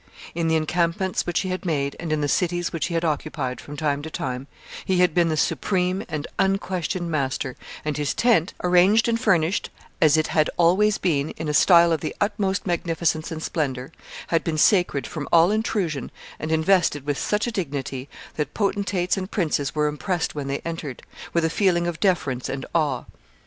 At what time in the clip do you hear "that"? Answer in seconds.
18.37-18.55